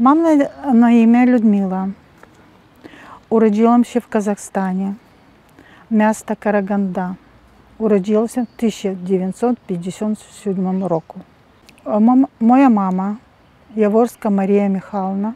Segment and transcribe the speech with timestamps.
[0.00, 1.88] Мама на, на ім'я Людмила.
[3.28, 4.94] Уродилася в Казахстані,
[5.90, 7.14] місто Караганда.
[7.78, 11.20] Уродилася в 1957 року.
[11.84, 13.16] А мам- Моя мама,
[13.74, 15.34] Яворська Марія Михайловна,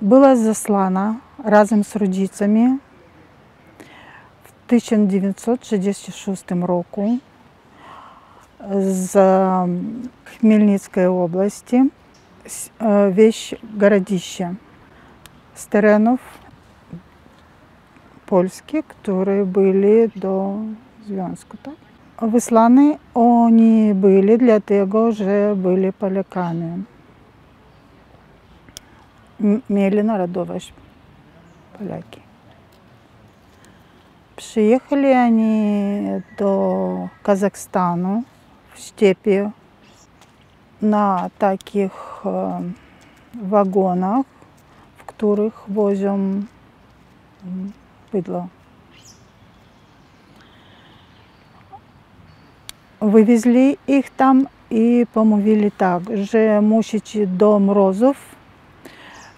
[0.00, 2.78] була заслана разом з родицями
[4.44, 7.18] в 1966 року
[8.74, 9.14] з
[10.24, 11.88] Хмельницької області, с- е,
[12.79, 14.55] вещь городище
[15.55, 16.19] с теренов
[18.25, 20.61] польских, которые были до
[21.07, 21.57] Зв'язку.
[21.61, 21.73] Так?
[22.21, 26.83] Вислані вони були, для того вже були поляками.
[29.41, 30.73] М- Mieli народовость
[31.77, 32.21] поляки.
[34.35, 38.23] Приехали они до Казахстану
[38.75, 39.51] в степи
[40.80, 42.60] на таких э,
[43.34, 44.26] вагонах,
[44.98, 46.48] в которых возим
[47.42, 47.72] м,
[48.12, 48.48] быдло.
[53.00, 58.16] Вивезли їх там і помовили так, що мусите до морозів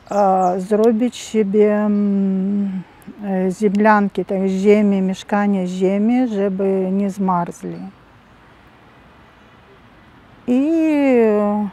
[0.08, 2.82] а, зробити собі м,
[3.24, 6.60] е, землянки, так, землі, мешкання землі, щоб
[6.92, 7.78] не змерзли.
[10.47, 11.65] И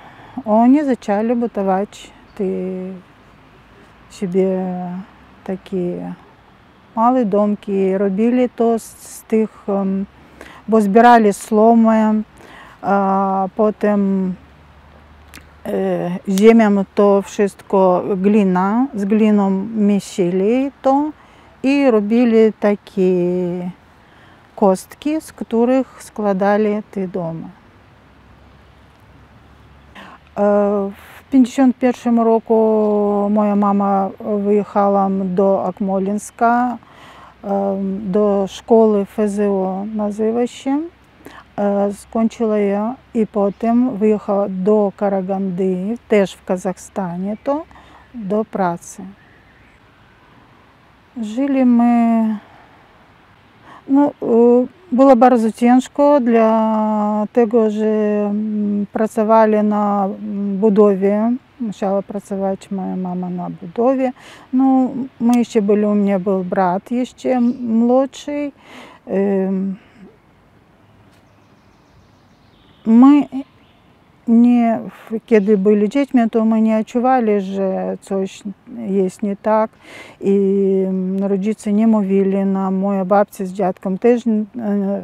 [0.44, 2.92] они зачали бытовать ты
[4.11, 4.92] себе
[5.44, 6.14] такие
[6.98, 9.48] мали домки, робили то з тих,
[10.66, 12.24] бо збирали сломи,
[12.83, 14.34] а потім
[15.66, 21.12] е, землям то все глина, з глином мішили то
[21.62, 23.62] і робили такі
[24.55, 27.50] костки, з яких складали ти дома.
[30.39, 30.92] В
[31.31, 32.55] 51 року
[33.33, 36.79] моя мама виїхала до Акмолінська,
[37.45, 40.79] е, до школи ФЗО називаще.
[41.58, 47.63] Е, Скончила я і потім виїхала до Караганди, теж в Казахстані, то
[48.14, 49.02] до праці.
[51.17, 52.39] Жили ми,
[53.89, 58.33] ну, е, було дуже тяжко для того, що
[58.93, 60.11] працювали на
[60.61, 61.21] будові.
[61.67, 64.11] Почала працювати моя мама на будові.
[64.53, 64.91] Ну,
[65.21, 68.53] ми ще були, у мене був брат ще молодший.
[72.87, 73.27] Ми
[74.28, 74.80] не,
[75.27, 78.42] kiedy byli dziećmi, to my nie odczuwali, że coś
[78.86, 79.70] jest nie tak.
[80.20, 80.84] I
[81.20, 84.42] rodzice nie mówili nam, moja babcia z dziadkiem też e,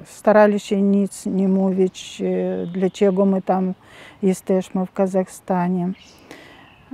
[0.04, 3.74] starali się nic nie mówić, e, dlaczego my tam
[4.22, 5.92] jesteśmy w Kazachstanie.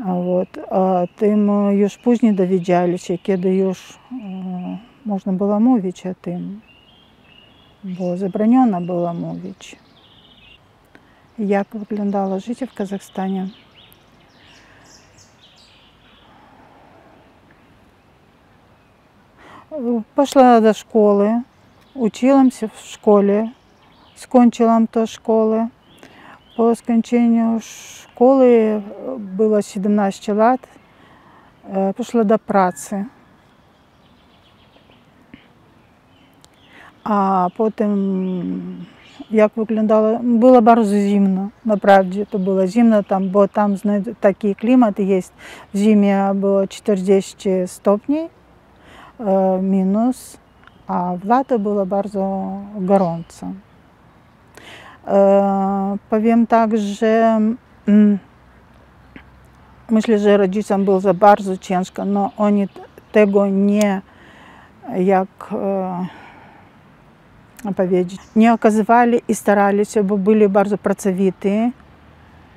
[0.06, 0.48] A Вот.
[0.70, 6.60] A tym już później dowiedzieli się, kiedy już e, można było mówić o tym,
[7.84, 9.76] bo zabroniono było mówić.
[11.39, 13.51] Як виглядало життя в Казахстані?
[20.15, 21.41] Пішла до школи,
[21.93, 23.49] училася в школі,
[24.15, 25.67] скончила то школи.
[26.55, 28.83] По скончанню школи
[29.17, 30.69] було 17 років,
[31.75, 33.05] е, пішла до праці.
[37.03, 38.85] А потім
[39.29, 44.99] як виглядало, було дуже зимно, направді то було зимно, там, бо там знаєте, такий клімат
[44.99, 45.19] є.
[45.73, 48.29] В зимі було 40 стопнів
[49.19, 50.37] е, мінус,
[50.87, 53.47] а в лято було дуже горąco.
[55.07, 57.39] Е, Powiem tak, że
[57.87, 58.19] mm,
[59.89, 62.81] myślę, że rodzicom było za bardzo ciężko, no oni t-
[63.11, 64.01] tego nie
[64.97, 66.05] jak e,
[68.36, 71.70] nie okazywali i starali się, bo byli bardzo pracowity.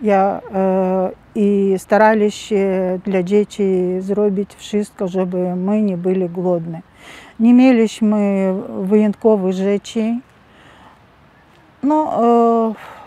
[0.02, 3.64] Ja, e, I starali się dla dzieci
[4.00, 6.80] zrobić wszystko, żeby my nie byli głodni.
[7.40, 10.16] Nie mieliśmy wyjątkowych rzeczy.
[11.84, 12.24] No,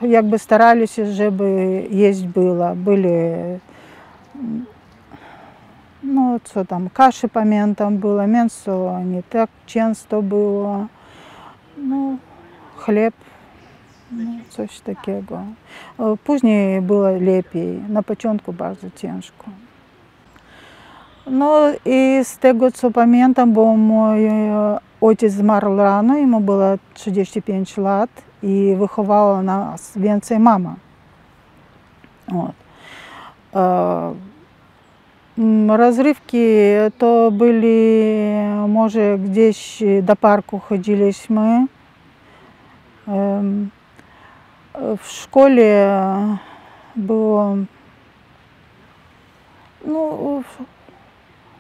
[0.02, 2.75] e, jakby starali się, żeby jeść było.
[2.76, 3.08] Byli,
[4.34, 4.66] mm,
[6.02, 10.87] no co tam, kaszy pamiętam było, mięso nie tak często było.
[11.76, 12.17] No,
[12.76, 13.14] chleb,
[14.12, 15.40] no, coś takiego.
[16.00, 19.44] E, Później było lepiej, na początku bardzo ciężko.
[21.26, 27.76] No i z tego co pamiętam, bo mój e, ojciec zmarł rano, jemu było 35
[27.76, 28.11] lat
[28.43, 30.75] i wychowała nas więcej mama.
[35.38, 35.76] От.
[35.76, 36.46] Rozrywki
[36.98, 38.16] to byli
[38.68, 41.66] może gdzieś do parku chodziliśmy.
[44.98, 45.88] W szkole
[46.96, 47.56] było
[49.86, 50.42] ну,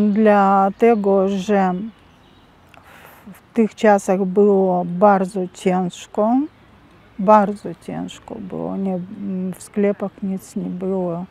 [0.00, 1.74] Для того, що
[3.26, 6.42] в тих часах було дуже тяжко.
[7.20, 8.76] Bardzo ciężko było.
[8.76, 8.98] Nie,
[9.54, 11.24] w sklepach nic nie było.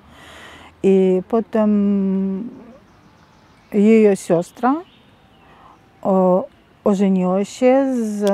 [0.83, 2.50] I potem
[3.74, 4.75] jej siostra
[6.83, 8.31] ożeniła się z,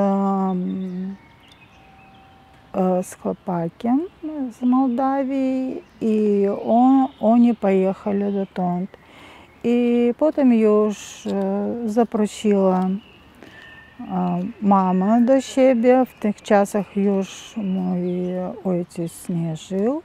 [3.02, 4.02] z chłopakiem
[4.52, 8.90] z Mołdawii i on, oni pojechali dotąd.
[9.64, 11.28] I potem już
[11.86, 12.90] zaprosiła
[14.62, 16.06] mamę do siebie.
[16.06, 18.10] W tych czasach już mój
[18.66, 20.02] ojciec nie żył.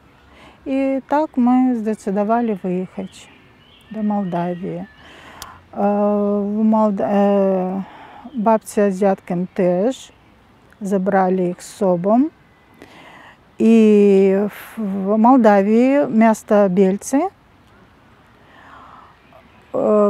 [0.67, 3.29] I tak my zdecydowali wyjechać
[3.91, 4.85] do Mołdawii.
[6.43, 7.09] W Mołda...
[8.35, 10.13] Babcia z dziadkiem też
[10.81, 12.25] zabrali ich z sobą.
[13.59, 14.33] I
[14.79, 17.21] w Mołdawii miasto Bielcy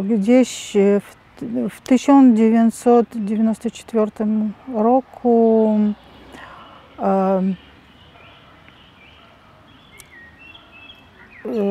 [0.04, 0.76] gdzieś
[1.70, 4.10] w 1994
[4.74, 5.78] roku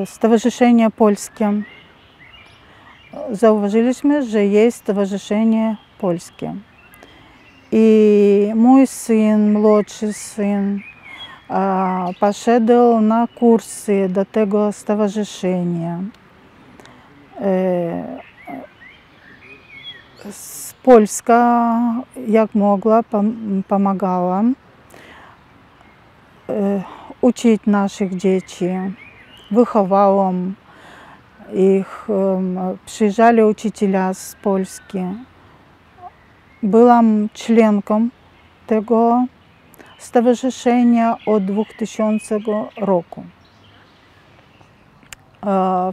[0.05, 1.61] Stowarzyszenie Polskie.
[3.31, 6.55] Zauważyliśmy, że jest Stowarzyszenie Polskie.
[7.71, 10.79] I mój syn, młodszy syn,
[12.19, 15.99] poszedł na kursy do tego stowarzyszenia.
[20.83, 21.81] Polska
[22.27, 23.03] jak mogła
[23.67, 24.43] pomagała
[27.21, 28.69] uczyć naszych dzieci.
[29.51, 30.55] Wychowałam
[31.53, 32.07] ich,
[32.85, 34.99] przyjeżdżali uczyciele z Polski.
[36.63, 38.09] Byłam członką
[38.67, 39.25] tego
[39.97, 42.39] stowarzyszenia od 2000
[42.77, 43.23] roku.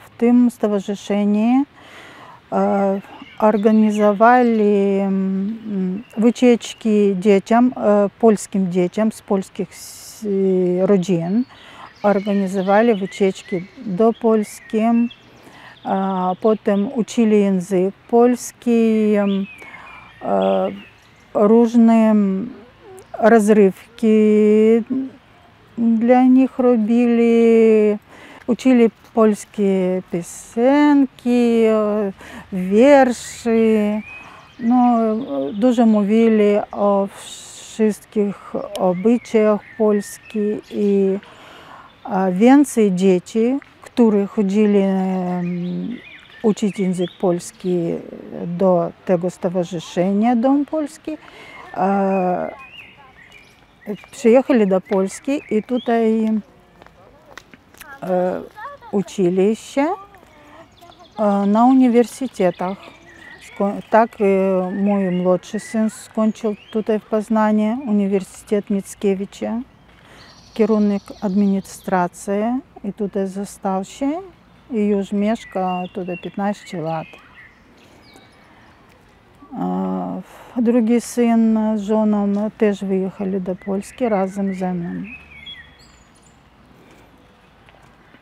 [0.00, 1.64] W tym stowarzyszeniu
[3.38, 5.00] organizowali
[6.16, 7.72] wycieczki dzieciom,
[8.18, 9.70] polskim dzieciom z polskich
[10.80, 11.44] rodzin.
[12.02, 14.78] Organizowali wycieczki do Polski,
[16.40, 19.12] potem uczyli język polski,
[21.34, 22.14] różne
[23.18, 24.16] rozrywki
[25.78, 27.98] dla nich robili,
[28.46, 31.62] uczyli polskie piosenki,
[32.52, 33.50] wiersze.
[34.60, 34.98] No,
[35.52, 41.18] dużo mówili o wszystkich obyczajach polskich i
[42.32, 44.82] więcej dzieci, które chodzili
[46.42, 47.78] uczyć język polski
[48.46, 51.18] do tego stowarzyszenia Dom Polski,
[54.10, 56.55] przyjechali do Polski i tutaj uczyli
[61.46, 62.78] na uniwersytetach.
[63.90, 64.16] Tak
[64.72, 69.60] mój młodszy syn skończył tutaj w Poznaniu Uniwersytet Mickiewicza,
[70.54, 72.32] kierunek administracji
[72.84, 74.20] i tutaj został się
[74.70, 77.06] i już mieszka tutaj 15 lat.
[80.56, 85.02] Drugi syn z żoną też wyjechali do Polski razem ze mną.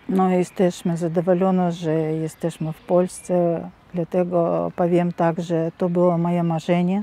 [0.09, 7.03] No jesteśmy zadowoleni, że jesteśmy w Polsce, dlatego powiem tak, że to było moje marzenie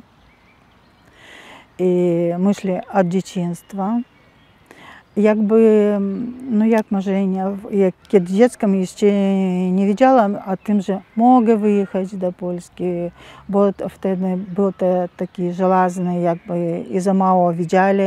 [1.80, 4.00] i myśli od dzieciństwa.
[5.18, 5.98] Jakby,
[6.50, 9.06] no jak marzenia, jak kiedy dzieckiem jeszcze
[9.72, 12.84] nie wiedziałam o tym, że mogę wyjechać do Polski,
[13.50, 14.86] bo wtedy był to
[15.18, 18.04] taki żelazny jakby i za mało widzieli,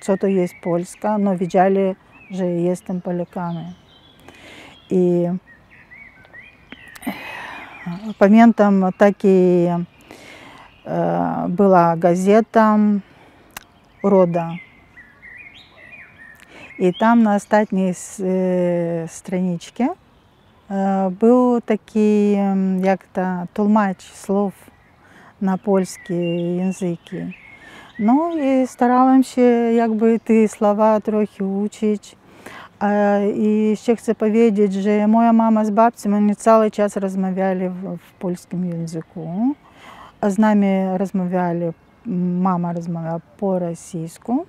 [0.00, 1.94] co to jest Polska, no widzieli,
[2.30, 3.81] że jestem Polakami.
[4.92, 5.28] I
[8.18, 9.66] pamiętam taki
[11.48, 12.78] była gazeta
[14.02, 14.50] Рода.
[16.78, 17.94] I tam na ostatniej
[19.06, 19.88] stroniczce
[21.10, 22.32] był taki
[22.82, 23.20] jak to
[23.54, 24.70] tłumacz słów
[25.40, 26.14] na polski
[26.56, 27.16] języki.
[27.98, 29.42] No i starałam się
[29.76, 31.00] jakby te słowa
[32.82, 33.44] trochę uczyć.
[33.44, 38.12] I jeszcze chcę powiedzieć, że moja mama z babcią, oni cały czas rozmawiali w, w
[38.12, 39.54] polskim języku.
[40.20, 41.66] A z nami rozmawiali,
[42.40, 44.46] mama rozmawiała po rosyjsku.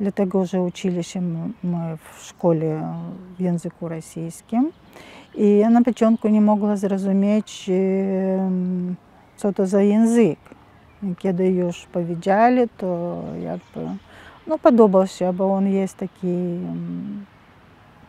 [0.00, 2.96] dlatego że uczyli się my w szkole
[3.36, 4.72] w języku rosyjskim.
[5.34, 7.70] I ja na początku nie mogła zrozumieć,
[9.36, 10.38] co to za język.
[11.18, 13.96] Kiedy już powiedzieli, to jakby
[14.46, 15.60] no, podobał się, bo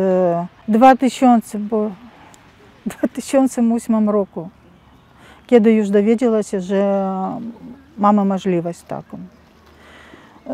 [0.68, 1.92] w 2000, bo
[2.86, 4.50] 2008 roku,
[5.48, 7.12] kiedy już dowiedziała że
[7.98, 9.18] mamy możliwość taką.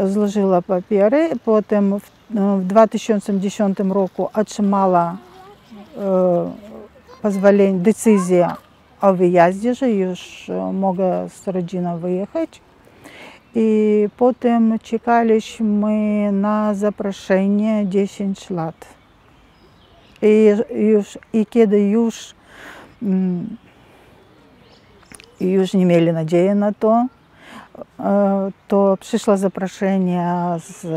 [0.05, 5.17] Złożyła papiery, potem w 2010 roku otrzymała
[7.21, 8.49] pozwolenie, decyzję
[9.01, 12.61] o wyjeździe, że już mogę z rodziną wyjechać.
[13.55, 19.00] I potem czekaliśmy na zaproszenie 10 lat.
[20.21, 22.35] I, już, i kiedy już,
[25.39, 27.05] już nie mieli nadziei na to,
[28.67, 30.87] to przyszło zaproszenie z,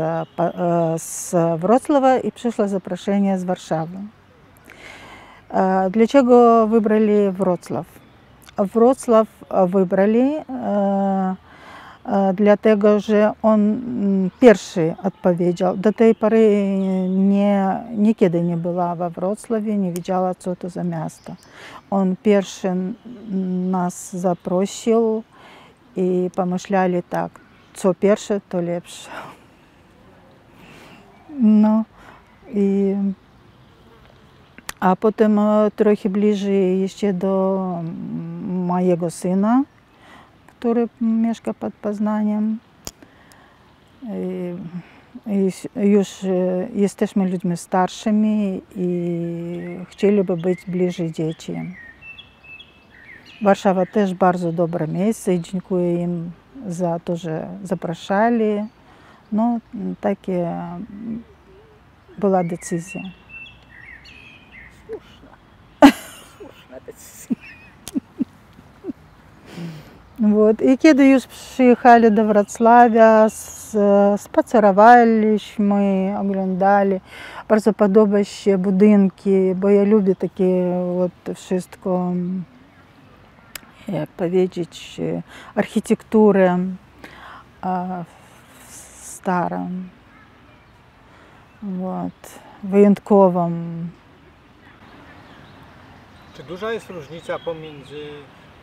[1.01, 3.97] z Wrocława i przyszło zaproszenie z Warszawy.
[5.89, 7.85] Dlaczego wybrali Wrocław?
[8.57, 9.27] Wrocław
[9.67, 10.31] wybrali
[12.33, 13.81] dlatego, że on
[14.39, 15.77] pierwszy odpowiedział.
[15.77, 16.77] Do tej pory
[17.09, 21.35] nie, niekiedy nie była we Wrocławiu, nie wiedziała, co to za miasto.
[21.89, 22.71] On pierwszy
[23.71, 25.23] nas zaprosił
[25.95, 27.39] i pomyśleli tak,
[27.73, 29.09] co pierwsze, to lepsze.
[31.39, 31.83] No
[32.53, 32.95] i
[34.79, 35.39] a potem
[35.75, 37.61] trochę bliżej jeszcze do
[38.47, 39.63] mojego syna,
[40.65, 42.59] który mieszka pod Poznaniem.
[44.03, 46.07] I, i już
[46.73, 48.89] jesteśmy ludźmi starszymi i
[49.89, 51.53] chcieliby być bliżej dzieci.
[53.41, 56.31] Warszawa też bardzo dobre miejsce i dziękuję im
[56.67, 58.65] za to, że zapraszali.
[59.31, 59.59] No,
[60.01, 60.51] takie
[62.17, 63.01] była decyzja.
[64.87, 65.37] Słuszna.
[66.37, 67.44] Słuszna decyzja.
[70.24, 70.62] Вот.
[70.62, 73.26] I kiedy już przyjechali do Wrocławia,
[74.16, 77.00] spacerowaliśmy, oglądali.
[77.48, 82.12] Bardzo podoba się budynki, bo ja lubię takie вот, wszystko,
[83.88, 85.00] jak powiedzieć,
[85.54, 86.58] architekturę
[89.00, 89.70] starą,
[91.62, 93.52] вот, wyjątkową.
[96.34, 98.08] Czy duża jest różnica pomiędzy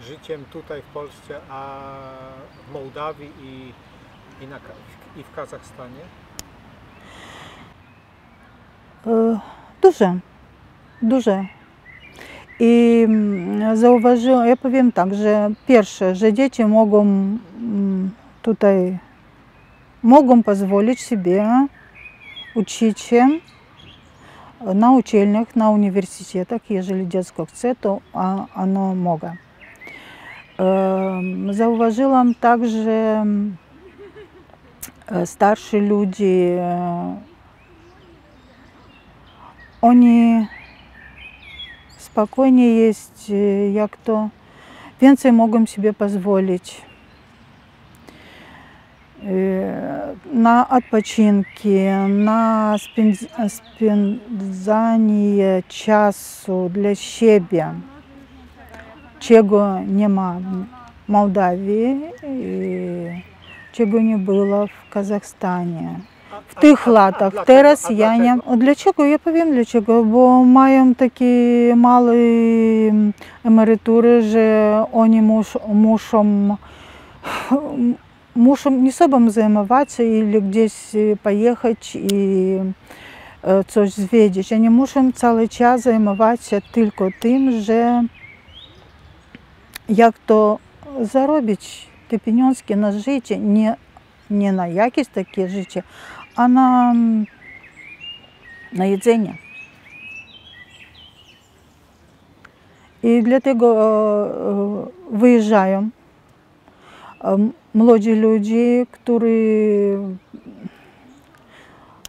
[0.03, 1.81] życiem tutaj w Polsce, a
[2.69, 3.73] w Mołdawii i,
[4.45, 4.57] i, na,
[5.17, 6.01] i w Kazachstanie?
[9.07, 9.41] E,
[9.83, 10.19] duże,
[11.03, 11.45] duże.
[12.61, 18.11] I mm, zauważyłam, ja powiem tak, że pierwsze, że dzieci mogą mm,
[18.43, 18.99] tutaj,
[20.03, 21.67] mogą pozwolić sobie
[22.55, 23.29] uczyć się
[24.75, 28.01] na uczelniach, na uniwersytetach, jeżeli dziecko chce, to
[28.57, 29.33] ono może.
[30.59, 30.63] E,
[36.25, 37.17] e,
[39.83, 40.47] oni
[41.99, 44.29] spokojnie jest, e, jak to
[45.01, 46.83] więcej mogą sobie pozwolić
[49.23, 49.27] e,
[50.33, 51.75] na odpoczynki,
[52.09, 54.83] na spędz- spędzanie
[55.69, 57.75] czasu dla siebie,
[59.23, 60.35] czego nie ma
[61.07, 63.23] w Mołdawii i
[63.73, 65.89] czego nie było w Kazachstanie.
[66.33, 67.33] A, W tych latach.
[67.33, 67.45] dlaczego?
[67.45, 68.35] Teraz A ja nie.
[68.35, 68.57] dlaczego?
[68.57, 69.05] Dlaczego?
[69.05, 71.27] Ja powiem dlaczego, bo mają takie
[71.77, 73.13] małe mm,
[73.45, 76.25] emerytury, że oni mus, muszą,
[78.37, 80.73] muszą nie sobą zajmować или gdzieś
[81.23, 82.57] pojechać i
[83.43, 84.53] e, coś zwiedzić.
[84.53, 85.49] Oni muszą cały
[89.89, 90.59] Як то
[91.01, 93.77] заробіць ты пенёнскі на жыце не,
[94.29, 95.83] не на якість такія жыцці,
[96.35, 96.95] а на,
[98.73, 99.37] на jedzenie.
[103.03, 103.69] I dlatego
[105.11, 105.91] wyjeżdżają
[107.75, 109.99] młodzi ludzie, którzy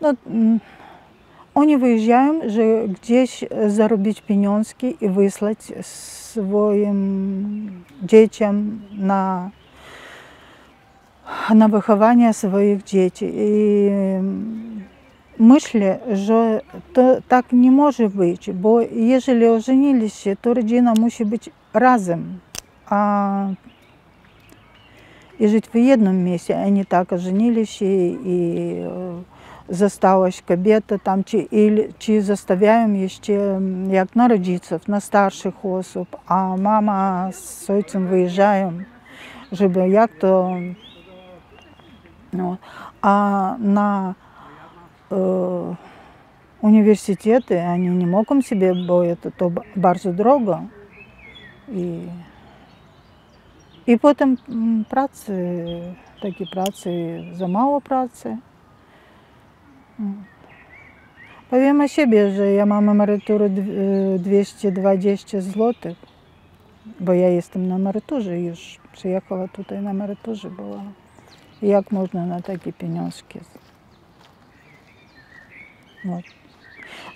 [0.02, 0.14] no,
[1.56, 9.50] mm, wyjeżdżają, że gdzieś zarobić pieniążki i wysłać swoim dzieciom na,
[11.56, 13.32] na wychowanie swoich dzieci.
[13.34, 13.90] I
[15.40, 16.62] myślę, że
[16.94, 22.40] to tak nie może być, bo jeżeli ożenili się, to rodzina musi być razem,
[22.86, 23.48] a
[25.40, 28.76] i żyć w jednym miejscu, a nie tak ożenili się i
[31.04, 33.34] tam, czy, или, czy zostawiają jeszcze
[33.90, 38.74] jak na rodziców, na starszych osób, a mama z ojcem wyjeżdżają,
[39.52, 40.50] żeby jak to...
[42.34, 42.58] No,
[43.02, 44.14] a na
[45.12, 45.16] e,
[46.62, 50.62] uniwersytety oni nie mogą sobie, bo to, to bardzo drogo.
[51.70, 52.08] I,
[53.88, 55.34] i potem mm, pracy,
[56.22, 58.38] takie pracy, za mało pracy.
[61.51, 65.95] Powiem o siebie, że ja mam emeryturę dw- 220 zł,
[67.01, 68.79] bo ja jestem na emeryturze już.
[68.93, 70.83] Przyjechała tutaj na emeryturze była.
[71.63, 73.41] Jak można na takie pieniążki?
[76.05, 76.25] Вот.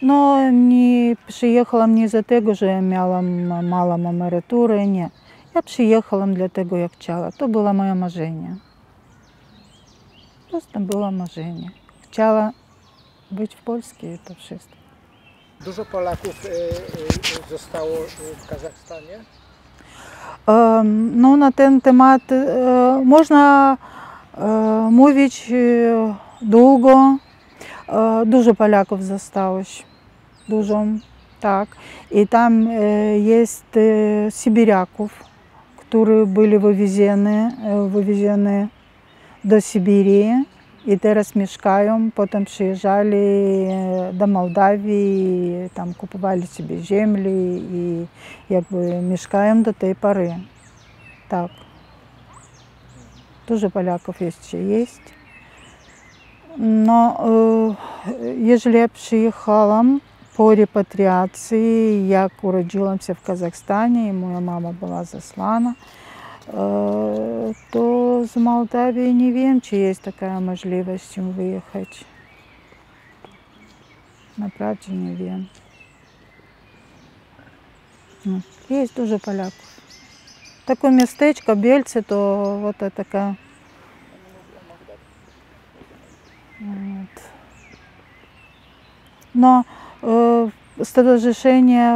[0.02, 5.10] No nie przyjechałam nie za tego, że ja miałam małą emeryturę, nie.
[5.54, 7.32] Ja przyjechałam dlatego, jak chciała.
[7.32, 8.56] To było moje marzenie.
[10.50, 11.70] Просто było marzenie.
[12.02, 12.52] Chciała
[13.31, 14.75] być w Polsce to wszystko.
[15.65, 16.35] Dużo Polaków
[17.49, 17.95] zostało
[18.37, 19.19] w Kazachstanie?
[21.15, 23.77] No, na ten temat e, można
[24.37, 24.45] e,
[24.91, 27.17] mówić e, długo.
[27.89, 29.59] E, Dużo Polaków zostało.
[30.49, 30.85] Dużo,
[31.39, 31.69] tak.
[32.11, 32.73] I tam e,
[33.19, 35.23] jest e, Sybiraków,
[35.77, 38.67] którzy byli wywiezione, e, wywiezione
[40.87, 42.11] do Syberii i teraz mieszkają.
[42.15, 47.21] Potem przyjeżdżali e, do Mołdawii, i tam kupowali sobie ziemię
[47.57, 48.05] i
[48.49, 50.35] jakby mieszkają do tej pory.
[51.29, 51.51] Tak.
[53.47, 55.01] Dużo Polaków jeszcze jest.
[56.57, 59.99] No, e, jeżeli ja przyjechałam
[60.37, 64.13] po repatriacji, jak urodziłam się w Kazachstanie i
[68.27, 72.05] e, to z Mołdawii nie wiem, czy jest taka możliwość wyjechać.
[74.37, 75.45] Naprawdę nie wiem.
[78.25, 79.81] No, Jest dużo Polaków.
[80.65, 83.35] Takie miasteczko Бельцы, то вот это такая
[86.59, 87.23] Вот.
[89.35, 89.63] Но
[90.03, 91.95] е, Stowarzyszenie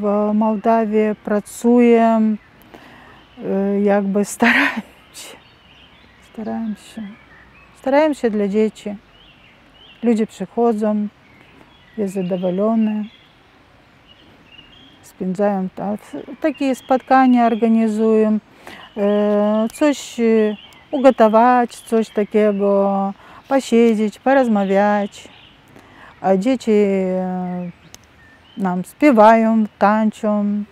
[0.00, 2.20] w Mołdawii pracuje,
[3.44, 4.89] e, jakby starają
[8.30, 8.96] dla dzieci.
[10.02, 11.08] Ludzie przychodzą,
[11.98, 13.04] jest zadowolone,
[15.02, 15.96] spędzają ta-
[16.40, 18.38] takie spotkania, organizują,
[18.96, 20.56] e, coś e,
[20.90, 23.12] ugotować, coś takiego,
[23.48, 25.28] posiedzieć, porozmawiać.
[26.20, 27.70] A dzieci e,
[28.56, 30.64] nam śpiewają, tańczą.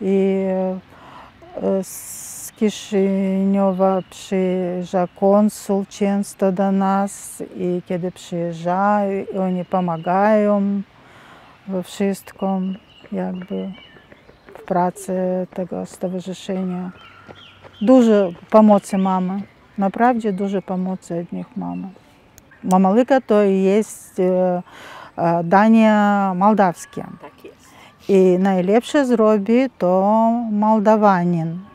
[0.00, 0.44] I
[1.62, 1.84] e,
[2.62, 10.82] Kiszyniowa przyjeżdża konsul często do nas i kiedy przyjeżdżają, i oni pomagają
[11.68, 12.76] we wszystkim,
[13.12, 13.72] jakby
[14.54, 15.12] w pracy
[15.54, 16.90] tego stowarzyszenia.
[17.80, 19.42] Dużo pomocy mamy,
[19.78, 21.88] naprawdę dużo pomocy od nich mamy.
[22.64, 24.62] Mamalyka to jest e,
[25.16, 25.94] e, danie
[26.34, 27.04] mołdawskie.
[27.20, 27.68] Tak jest.
[28.08, 31.58] I najlepsze zrobi to Moldawanin.
[31.68, 31.71] A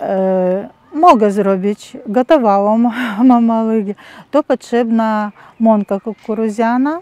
[0.00, 2.88] e, mogę zrobić, gotowałam
[3.24, 3.94] mamałygi.
[4.30, 7.00] To potrzebna mąka kukurydziana,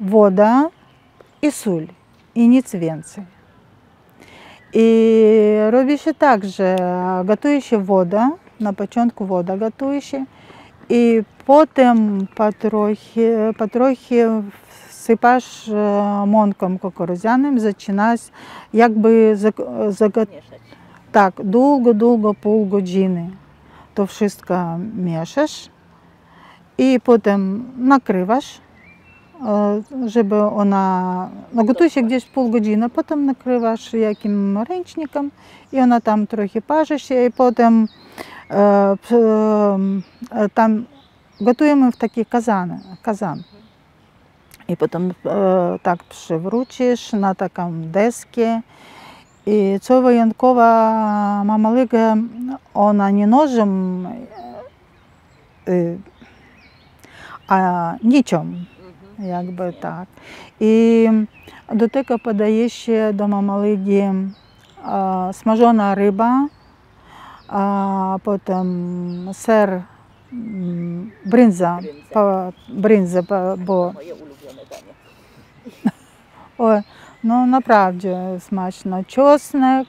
[0.00, 0.68] woda
[1.42, 1.86] i sól.
[2.34, 3.24] I nic więcej.
[4.74, 4.86] I
[5.70, 6.76] robi się tak, że
[7.24, 10.24] gotuje się woda, na początku woda gotuje się
[10.88, 14.24] i potem потрохи, потрохи
[15.68, 16.26] e,
[16.78, 18.20] kukurydzianą, zaczynasz
[18.74, 20.67] jakby zag- zago- Mieszać.
[21.18, 23.30] Tak, długo, długo, pół godziny
[23.94, 25.68] to wszystko mieszasz
[26.78, 28.60] i potem nakrywasz,
[29.46, 35.30] e, żeby ona, no gotuje się gdzieś pół godziny, potem nakrywasz jakim ręcznikiem
[35.72, 37.88] i ona tam trochę parzy się i potem
[38.50, 38.96] e,
[40.30, 40.84] e, tam
[41.40, 43.42] gotujemy w taki kazan, kazan.
[44.68, 45.14] I potem
[45.82, 48.60] tak przywrócisz na taką deskę
[49.48, 50.68] i co wyjątkowa
[51.44, 52.16] mamalyga,
[52.74, 54.06] ona nie nożem,
[55.68, 55.72] e,
[57.48, 59.28] a nicią, Mhm.
[59.28, 60.08] jakby tak.
[60.60, 61.08] I
[61.74, 64.12] do tego podaje się do mamalygi e,
[65.32, 66.46] smażona ryba,
[67.48, 68.68] a potem
[69.32, 69.82] ser,
[70.32, 72.10] mm, brynza, Brędza.
[72.12, 74.92] po, brynza, bo- bo Moje ulubione danie.
[76.58, 76.82] Ой,
[77.27, 79.03] ну naprawdę смачно.
[79.03, 79.87] Чесник,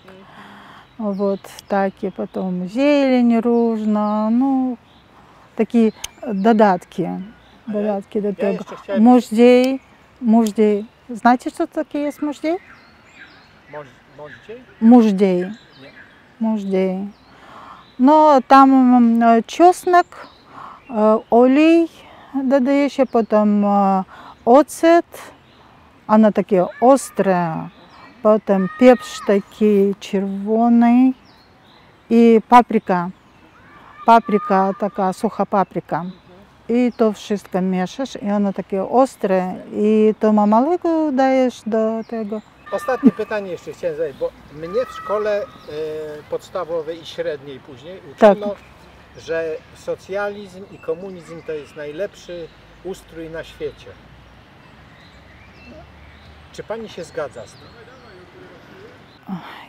[0.99, 4.79] вот такі, потім зелень różna, ну
[5.55, 5.93] такі
[6.33, 7.21] додатки,
[7.67, 8.53] додатки до Ja tego.
[8.59, 9.81] jeszcze chciałem, Муждей,
[10.21, 10.87] муждей.
[11.09, 12.59] Знаете, что таке jest муждей?
[13.73, 13.87] moż,
[14.19, 14.61] moździej?
[14.81, 15.39] Муждей.
[15.41, 15.91] Nie.
[16.41, 16.99] Муждей.
[17.99, 20.07] Ну, там м, чесник,
[20.91, 21.91] е, олій
[22.35, 24.05] додає ще, потім е,
[24.45, 25.05] оцет,
[26.09, 27.71] воно таке остре,
[28.23, 31.15] потім пепш такий червоний
[32.09, 33.11] і паприка.
[34.07, 36.07] Паприка така, суха паприка.
[36.69, 42.41] І то wszystko mieszasz i ono takie ostre i to mamałygu dajesz do tego.
[42.73, 45.47] Ostatnie pytanie jeszcze chciałem zadać, bo mnie w szkole e,
[46.31, 48.39] podstawowej i średniej później Tak.
[48.39, 48.55] uczono,
[49.19, 52.49] że socjalizm i komunizm to jest najlepszy
[52.85, 53.91] ustrój na świecie.
[56.60, 57.68] Czy pani się zgadza z tym?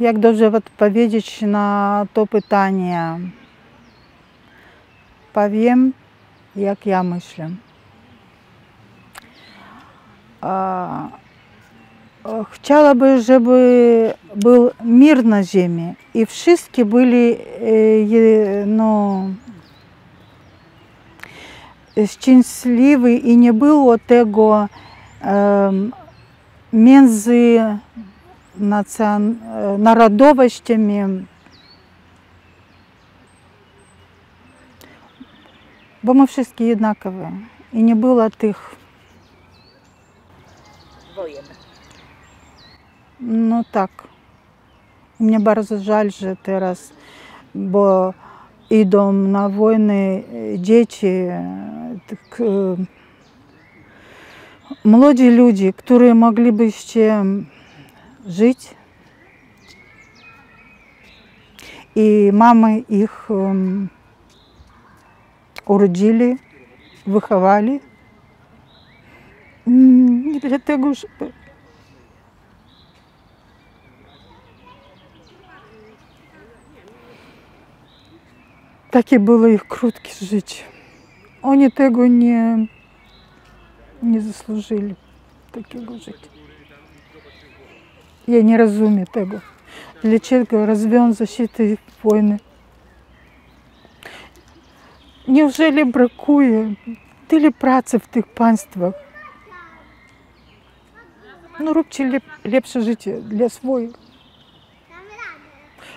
[0.00, 3.18] Jak dobrze odpowiedzieć na to pytanie?
[5.32, 5.92] Powiem,
[6.56, 7.50] jak ja myślę.
[10.42, 11.08] E,
[12.52, 14.04] Chciałabym, żeby
[15.44, 17.70] ziemi i wszyscy byli e,
[18.02, 19.24] je- no,
[22.06, 24.68] szczęśliwi i nie było tego
[25.20, 25.92] em,
[26.72, 27.78] między e,
[29.78, 31.26] narodowościami.
[36.02, 37.30] Bo my wszystkie jednakowe
[37.72, 38.76] i nie było tych,
[41.16, 41.44] Wojen.
[43.20, 43.90] no tak.
[45.20, 46.92] Mnie bardzo żal, że teraz,
[47.54, 48.14] bo
[48.70, 50.22] idą na wojny
[50.54, 52.42] e, dzieci, e, tak,
[54.70, 57.24] e, młodzi ludzie, którzy moglibyście
[58.26, 58.74] żyć.
[61.96, 63.88] I mamy ich um,
[65.66, 66.36] urodzili,
[67.06, 67.80] wychowali.
[69.66, 71.32] Mm, Nie dlatego, żeby
[78.90, 80.64] takie było ich krótkie życie.
[81.42, 82.66] Oni tego nie,
[84.02, 84.94] nie zasłużyli,
[85.52, 86.28] takiego życia.
[88.28, 89.40] Ja nie rozumiem tego.
[90.02, 92.38] Dlaczego rozwiąza się tej wojny?
[95.28, 96.74] Неужели brakuje
[97.28, 98.94] tyle pracy w tych państwach?
[101.60, 103.90] Ну, róbcie lep, lepsze życie dla swoich,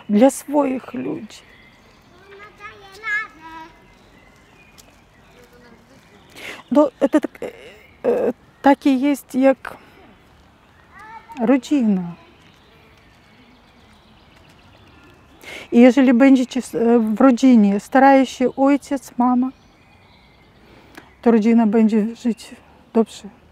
[0.10, 1.54] dla swoich ludzi.
[6.72, 7.73] No, это так, e, e,
[8.62, 9.78] takie jest jak
[11.42, 12.02] rodzina.
[15.72, 19.50] I jeżeli będziecie e, w rodzinie, staraje się ojciec, mama,
[21.22, 22.56] to rodzina będzie żyć
[22.94, 23.43] dobrze.